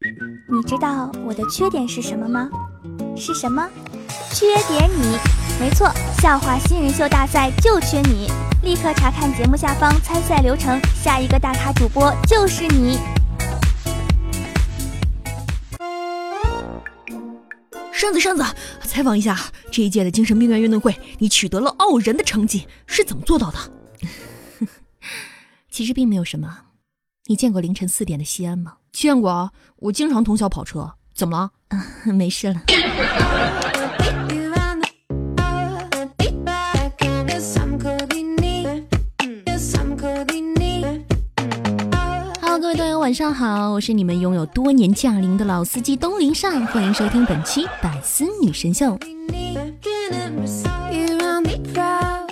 [0.00, 2.48] 你知道我的缺点是什么吗？
[3.16, 3.68] 是什么？
[4.32, 5.18] 缺点你，
[5.58, 5.90] 没错，
[6.22, 8.30] 笑话新人秀大赛就缺你！
[8.62, 12.96] 立刻查看节目下方参赛流程，下一个大咖主播就是你。
[17.92, 18.44] 扇子，扇子，
[18.84, 19.36] 采访一下
[19.72, 23.58] 这一届的精神病院运动会，你取得了傲人的成绩，是怎么做到的？
[25.68, 26.67] 其实并没有什么。
[27.30, 28.72] 你见过凌晨四点的西安吗？
[28.90, 30.90] 见过啊，我经常通宵跑车。
[31.14, 31.76] 怎么了？
[31.76, 32.62] 啊，没事了。
[42.40, 48.98] Hello，各位段友，晚上好，我是你们拥有多年驾龄的老司机东林上，欢迎收听本期百思女神秀。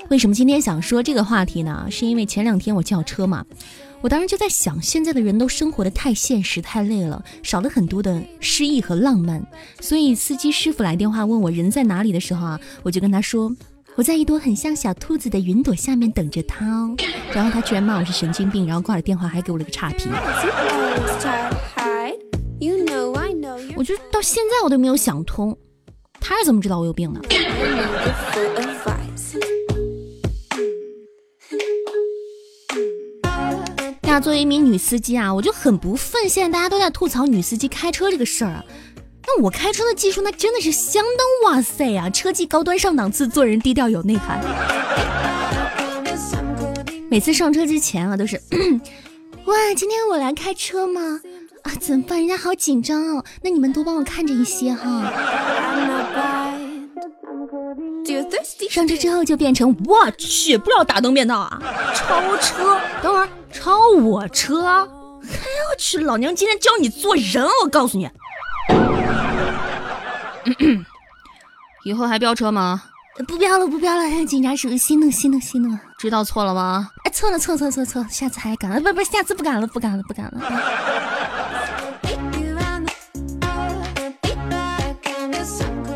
[0.09, 1.87] 为什么今天想说这个话题呢？
[1.91, 3.45] 是因为前两天我叫车嘛。
[4.03, 9.45] 我当时就在想，现在的人都生活的太现实、太累了，少了很多的诗意和浪漫。
[9.81, 13.51] 所以司机师傅来电话问我人在哪里的时候啊，我就跟他说
[13.97, 16.95] 我在一朵很像小兔子的云朵下面等着他哦。
[17.33, 20.13] 然后他居然骂我是神经病，然后挂了电话还给我了个差评。
[23.77, 25.57] 我觉得到现在我都没有想通，
[26.21, 27.21] 他是怎么知道我有病的？
[34.21, 36.29] 作为一名女司机啊，我就很不忿。
[36.29, 38.65] 现在大家都在吐槽女司机开车这个事儿啊，
[39.27, 42.09] 那我开车的技术那真的是相当哇塞啊！
[42.11, 44.41] 车技高端上档次，做人低调有内涵。
[47.09, 48.41] 每次上车之前啊，都是
[49.47, 51.21] 哇，今天我来开车吗？
[51.63, 52.19] 啊，怎么办？
[52.19, 53.25] 人家好紧张哦。
[53.43, 55.13] 那你们多帮我看着一些哈。
[58.71, 61.63] 上车之后就变成我去，不知道打灯变道啊！
[61.95, 63.29] 超车，等会儿
[63.67, 64.65] 超我车！
[64.65, 67.45] 哎呦我去，老娘今天教你做人！
[67.65, 68.09] 我告诉你，
[71.85, 72.85] 以后还飙车吗？
[73.27, 74.25] 不飙了，不飙了！
[74.25, 75.77] 警察叔叔息怒，息怒，息怒！
[75.99, 76.91] 知道错了吗？
[77.03, 78.81] 哎，错了，错错错错，下次还敢了？
[78.81, 80.41] 不不，下次不敢了，不敢了，不敢了。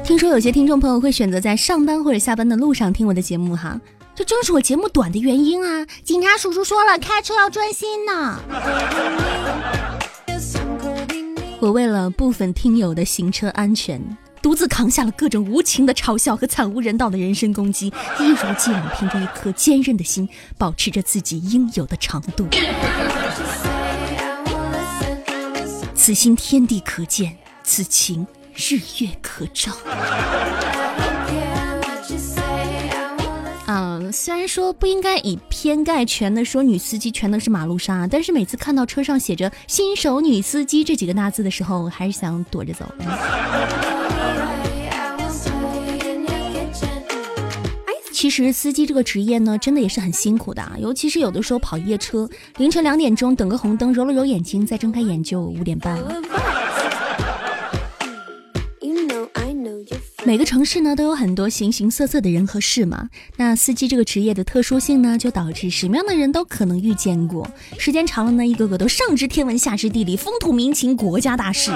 [0.02, 3.80] 听说有些听众朋友会选择在上班或者下班的路上听我的节目哈，
[4.14, 5.86] 这正是我节目短的原因啊！
[6.04, 8.38] 警察叔叔说了，开车要专心呢。
[11.58, 14.00] 我为了部分听友的行车安全，
[14.42, 20.28] 独自扛下了各种无情的嘲笑和惨无人道的人身攻击，一如既往凭着一颗坚韧的心，
[20.58, 22.46] 保持着自己应有的长度。
[25.94, 28.26] 此心天地可见，此情。
[28.56, 29.72] 日月可照。
[34.12, 42.86] 虽然说不应该以偏概全的说女司机全都是马路杀，但是每次看到车上写着“新手女司机”这几个大字的时候，还是想躲着走。
[48.12, 52.28] 其实司机这个职业呢，真的也是很辛苦的啊，尤其是有的时候跑夜车，
[52.58, 56.59] 凌晨两点钟等个红灯，揉了揉眼睛，再睁开眼就五点半了。
[60.22, 67.50] 每个城市呢都有很多形形色色的人和事嘛，那司机这个职业的特殊性呢，就导致什么样的人都可能遇见过。
[67.78, 71.70] 时间长了呢，一个个都上知天文下知地理，风土民情国家大事。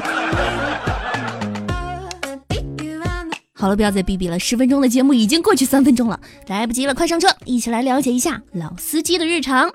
[3.55, 9.71] 好了，不要再逼逼了，十分钟的节目已经过去三分钟了，来不及了，快上车，一起来了解一下老司机的日常。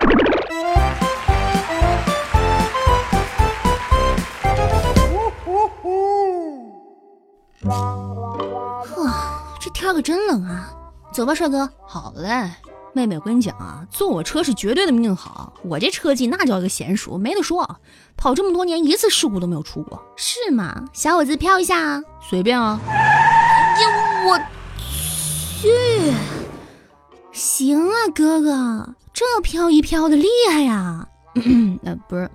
[9.68, 10.72] 天可真冷啊！
[11.12, 11.68] 走吧，帅哥。
[11.86, 12.50] 好嘞，
[12.94, 15.52] 妹妹，我跟你讲啊，坐我车是绝对的命好。
[15.62, 17.78] 我这车技那叫一个娴熟，没得说。
[18.16, 20.84] 跑这么多年，一次事故都没有出过，是吗？
[20.92, 22.80] 小伙子飘一下啊，随便啊。
[22.86, 24.38] 呀，我
[25.60, 25.68] 去！
[27.32, 31.06] 行啊，哥哥，这飘一飘的厉害呀。
[31.84, 32.30] 呃，不是，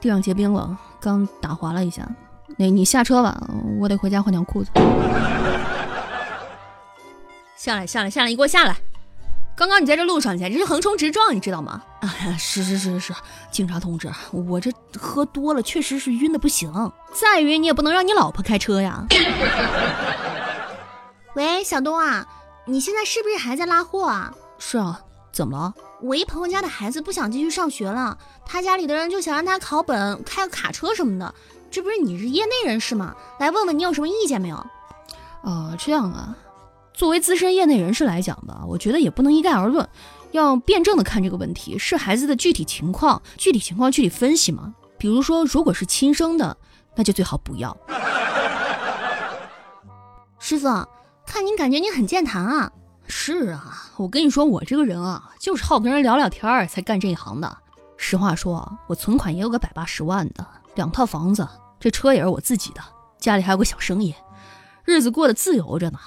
[0.00, 2.08] 地上结冰了，刚打滑了一下。
[2.56, 3.40] 那你下车吧，
[3.80, 4.70] 我得回家换条裤子。
[7.62, 8.28] 下来，下来，下来！
[8.28, 8.76] 你给我下来！
[9.56, 11.80] 刚刚你在这路上简直是横冲直撞，你知道吗？
[12.00, 13.14] 啊，是，是是是是，
[13.52, 14.68] 警察同志，我这
[14.98, 16.72] 喝多了，确实是晕的不行。
[17.12, 19.06] 再晕你也不能让你老婆开车呀。
[21.36, 22.26] 喂，小东啊，
[22.66, 24.34] 你现在是不是还在拉货啊？
[24.58, 25.00] 是啊，
[25.30, 25.72] 怎么了？
[26.00, 31.32] 我一朋友家的孩子不想继续上学了，他家里的人就想让他考本，开个卡车什么的。
[31.70, 33.14] 这不是你是业内人士吗？
[33.38, 34.56] 来问问你有什么意见没有？
[35.42, 36.36] 哦，这样啊。
[36.94, 39.88] 作为资深业内人士来讲吧，我觉得也不能一概而论，
[40.30, 44.74] 要辩证的看这个问题，是孩子的具体情况，具体情况具体分析嘛。
[44.98, 46.56] 比如说，如果是亲生的，
[46.94, 47.76] 那就最好不要。
[50.38, 50.66] 师傅，
[51.26, 52.70] 看您感觉您很健谈啊。
[53.08, 57.58] 是啊，我跟你说，我这个人啊，就是好跟人聊聊天儿才干这一行的。
[57.96, 61.48] 实话说，我存款也有个百八十万的，两套房子，
[61.80, 62.80] 这车也是我自己的，
[63.18, 64.14] 家里还有个小生意，
[64.84, 65.98] 日子过得自由着呢。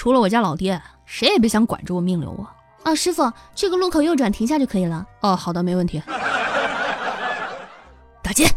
[0.00, 2.56] 除了我家老爹，谁也别想管着我命流啊！
[2.84, 5.04] 啊，师傅，这个路口右转停下就可以了。
[5.20, 6.02] 哦，好的，没问题。
[8.22, 8.48] 打劫，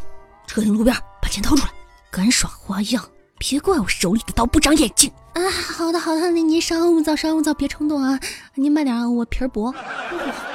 [0.47, 1.71] 车停路边，把钱掏出来。
[2.09, 3.03] 敢耍花样，
[3.37, 5.11] 别怪我手里的刀不长眼睛。
[5.33, 8.17] 啊，好的好的，那您稍安勿躁，稍安勿躁，别冲动啊。
[8.55, 9.63] 您慢点啊，我皮儿薄。
[9.65, 9.73] 我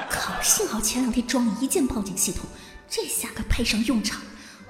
[0.09, 2.47] 靠，幸好前两天装了一键报警系统，
[2.89, 4.19] 这下可派上用场。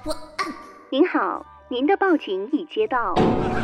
[0.03, 0.53] 我按。
[0.91, 3.13] 您好，您的报警已接到，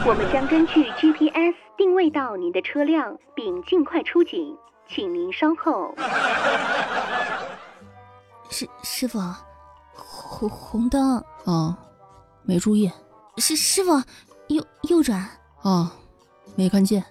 [0.07, 4.55] 我们将根据 GPS 定位到您的车辆，并尽快出警，
[4.87, 5.91] 请您稍后。
[8.51, 9.19] 师师傅，
[9.95, 11.75] 红红灯哦，
[12.43, 12.91] 没注意。
[13.37, 13.93] 师师傅，
[14.49, 15.27] 右右转
[15.63, 15.89] 哦。
[16.55, 17.03] 没看见，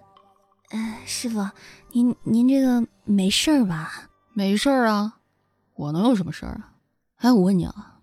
[0.70, 1.44] 呃，师傅，
[1.91, 4.11] 您您这个没事儿吧？
[4.32, 5.14] 没事儿啊，
[5.75, 6.70] 我能有什么事儿啊？
[7.17, 7.94] 哎，我问你啊，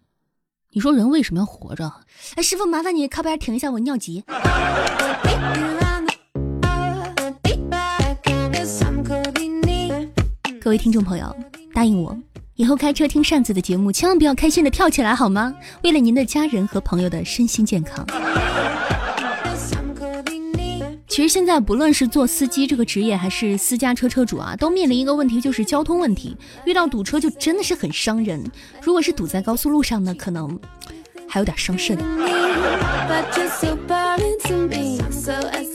[0.73, 1.91] 你说人为什么要活着？
[2.35, 4.23] 哎，师傅，麻烦你靠边停一下，我尿急。
[10.61, 11.35] 各位听众朋友，
[11.73, 12.17] 答应我，
[12.55, 15.53] 以后开车听扇子的节目，千万不要开心的跳起来，好吗？
[15.83, 18.05] 为了您的家人和朋友的身心健康。
[21.11, 26.37] 其实现在不论是做司机这个职业，还是私家车车主啊，都面临一个问题，就是交通问题。
[26.63, 28.41] 遇到堵车就真的是很伤人。
[28.81, 30.57] 如果是堵在高速路上呢，可能
[31.27, 31.97] 还有点伤肾。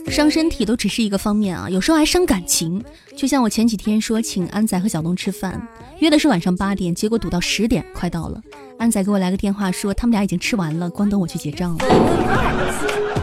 [0.09, 2.83] 伤身体都只是一个方面啊，有时候还伤感情。
[3.15, 5.61] 就像我前几天说请安仔和小东吃饭，
[5.99, 8.41] 约的是晚上八点，结果堵到十点，快到了。
[8.79, 11.85] 安仔给我来个电话说他们俩已经吃完了，光等我去结账了。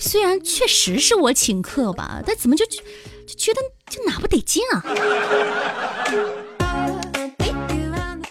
[0.00, 2.78] 虽然确实是我请客吧，但怎么就就
[3.36, 4.82] 觉得就哪不得劲啊？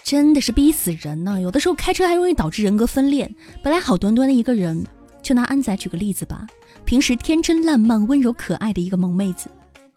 [0.02, 1.40] 真的是逼死人呢！
[1.40, 3.30] 有的时候开车还容易导致人格分裂。
[3.62, 4.84] 本来好端端的一个人，
[5.22, 6.44] 就拿安仔举个例子吧，
[6.84, 9.48] 平时天真烂漫、温柔可爱的一个萌妹子，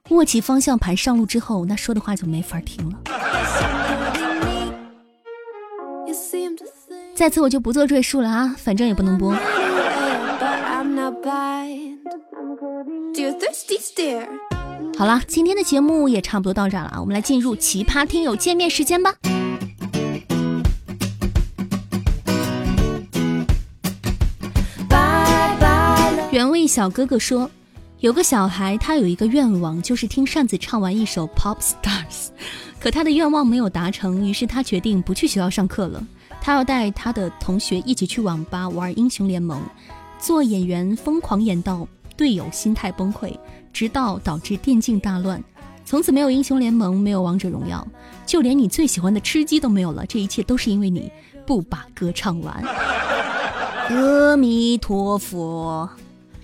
[0.09, 2.99] 握起方向盘上路之后，那说的话就没法听了。
[7.15, 9.35] 在此我就不做赘述了啊，反正也不能播。
[14.97, 19.15] 好了，今天的节目也差不多到这了啊，我们来进入奇葩听友见面时间吧。
[26.31, 27.49] 原味小哥哥说，
[27.99, 32.27] 有个小孩，他有一个愿望，就是听扇子唱完一首《Pop Stars
[32.79, 36.05] 》，可他的愿望没有达成，于是他决定不去学校上课了，
[36.41, 39.61] 他要带他的同学一起去网吧玩英雄联盟。
[40.23, 41.85] 做演员疯狂演到
[42.15, 43.37] 队友心态崩溃，
[43.73, 45.43] 直到导致电竞大乱，
[45.83, 47.85] 从此没有英雄联盟，没有王者荣耀，
[48.25, 50.05] 就连你最喜欢的吃鸡都没有了。
[50.05, 51.11] 这一切都是因为你
[51.45, 52.63] 不把歌唱完。
[53.89, 55.89] 阿弥陀佛，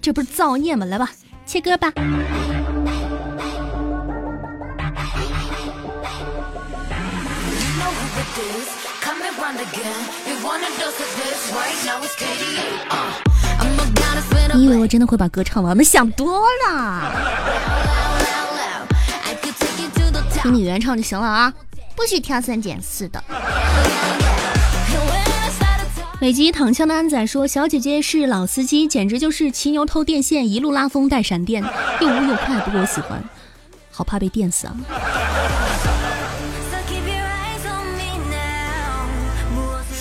[0.01, 0.85] 这不是造孽吗？
[0.85, 1.09] 来吧，
[1.45, 1.93] 切歌吧。
[14.78, 15.83] 我真的会把歌唱完吗？
[15.83, 17.11] 想多了。
[20.33, 21.54] 听你原唱就行了啊，
[21.95, 23.23] 不许挑三拣四的。
[26.21, 31.64] 美籍躺枪的安仔说：“小姐姐是老司机，简直就是骑牛偷电线，一路拉风带闪电，
[32.02, 33.23] 又污又快，不过我喜欢，
[33.92, 34.76] 好怕被电死啊。”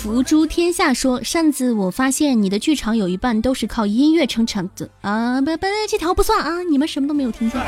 [0.01, 5.41] 福诸天下说扇子，我发现你的剧场有一半都是靠音乐撑场的啊！
[5.41, 6.63] 不不，这条不算啊！
[6.63, 7.59] 你们什么都没有听见。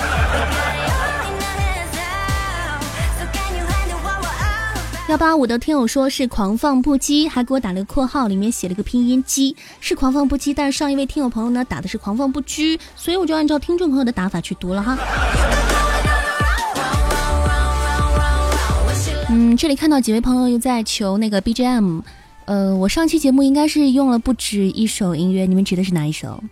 [5.09, 10.53] 幺八五的听友说是狂放不羁，还给我打了个括号，里面写了个拼音“鸡”，是狂放不羁。
[10.55, 14.97] 但是上一位听友朋友呢打的是狂放不拘，所以我就按照听众朋友的打法去读了哈。
[19.29, 22.01] 嗯，这里看到几位朋友又在求那个 BGM。
[22.51, 26.43] 呃，我上期节目应该是用了不止一首音乐，你们指的是哪一首？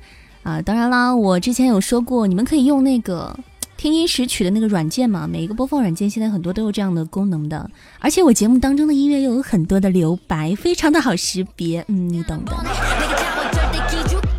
[0.43, 3.37] 啊，当然啦，我之前有说过，你们可以用那个
[3.75, 12.53] 听音识曲的那个软件嘛，每一个播放软件现在很多都有这样的功能的，而且我节目当中的音乐又有很多的留白，非常的好识别，嗯，你懂的。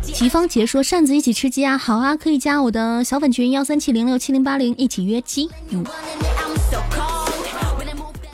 [0.01, 5.85] 齐方杰说扇子一起吃鸡啊，好啊，可以加我的小粉群幺三七零六七零八零一起约鸡，嗯。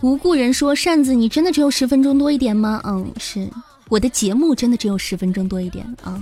[0.02, 2.80] 无故人说扇子，你真的只有十分钟多一点吗？
[2.86, 3.50] 嗯，是
[3.90, 6.22] 我的节目真的只有十分钟多一点啊。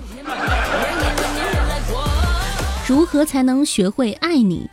[2.87, 4.69] 如何才能学会爱你？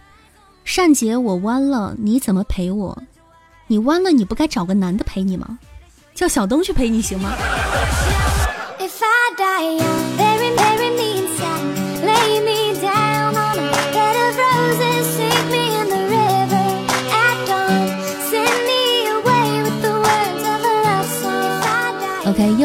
[0.65, 2.97] 善姐，我弯了，你怎么陪我？
[3.67, 5.59] 你弯了，你不该找个男的陪你吗？
[6.15, 7.33] 叫小东去陪你行吗
[8.79, 9.79] ？OK，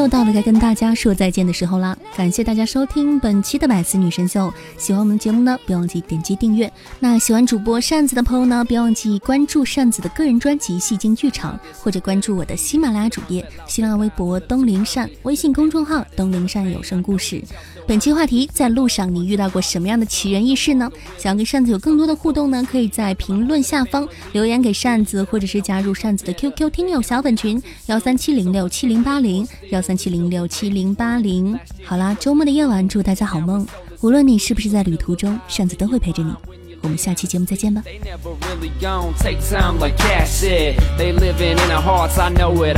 [0.08, 1.98] 到了该跟大家说再见的时候啦！
[2.16, 4.54] 感谢大家收听本期的百思女神秀。
[4.78, 6.72] 喜欢我们的节目呢，别忘记点击订阅。
[7.00, 17.44] 那喜欢主播扇子的朋友呢，别忘记关注扇子的个人专辑《戏精剧场》，或者关注我的喜马拉雅主页、新浪微博东林扇、微信公众号东林扇有声故事。
[17.88, 20.90] 本期话题：在路上你遇到过什么样的奇人异事呢？
[21.18, 31.60] 想要跟扇子有更多的互动呢，可以在评论下方留言给扇子，或者是加入扇子的 QQ 听友小粉群幺三七零六七零八零幺三七零六七零八零。
[31.84, 33.66] 好啦，周末的夜晚，祝大家好梦。
[34.02, 36.32] 无论你是不是在旅途中，扇子都会陪着你。
[36.82, 37.84] 我们下期节目再见吧。
[37.86, 40.76] They never really gon' take time like Cash said.
[40.98, 42.78] They living in our hearts, I know it,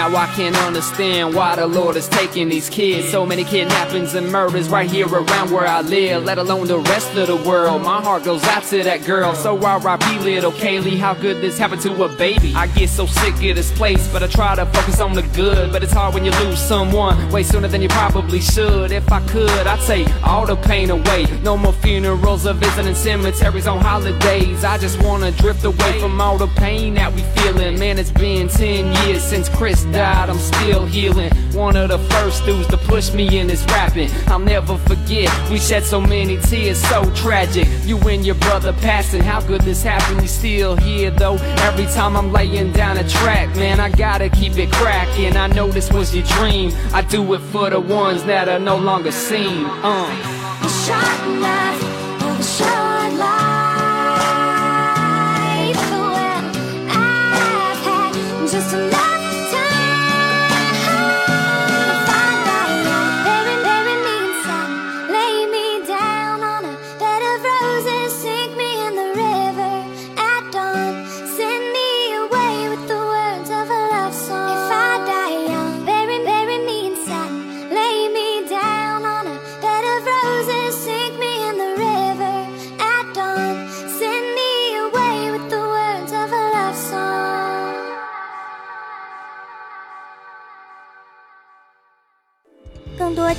[0.00, 3.10] now I can't understand why the Lord is taking these kids.
[3.10, 7.14] So many kidnappings and murders right here around where I live, let alone the rest
[7.16, 7.82] of the world.
[7.82, 9.34] My heart goes out to that girl.
[9.34, 10.20] So R.I.P.
[10.20, 12.54] little Kaylee, how good this happened to a baby?
[12.54, 15.70] I get so sick of this place, but I try to focus on the good.
[15.70, 18.92] But it's hard when you lose someone way sooner than you probably should.
[18.92, 21.26] If I could, I'd take all the pain away.
[21.42, 24.64] No more funerals or visiting cemeteries on holidays.
[24.64, 27.78] I just wanna drift away from all the pain that we feeling.
[27.78, 31.30] Man, it's been 10 years since Chris died, I'm still healing.
[31.52, 34.10] One of the first dudes to push me in this rapping.
[34.26, 37.68] I'll never forget, we shed so many tears, so tragic.
[37.84, 40.18] You and your brother passing, how could this happen?
[40.18, 41.36] We still here though.
[41.68, 45.36] Every time I'm laying down a track, man, I gotta keep it cracking.
[45.36, 46.72] I know this was your dream.
[46.92, 49.64] I do it for the ones that are no longer seen.
[49.66, 50.40] Uh.
[50.62, 52.42] A short life of a